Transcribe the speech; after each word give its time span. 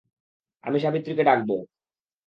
আমি 0.63 0.77
সাবিত্রীকে 0.79 1.23
ডাকবো। 1.23 1.55